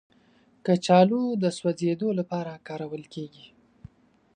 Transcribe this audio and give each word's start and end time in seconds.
کچالو 0.65 1.21
د 1.43 1.45
سوځیدو 1.57 2.09
لپاره 2.19 2.53
کارول 2.67 3.03
کېږي 3.13 3.45